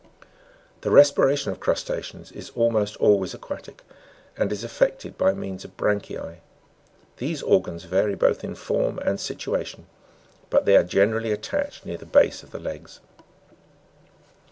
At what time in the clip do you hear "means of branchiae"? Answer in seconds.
5.31-6.37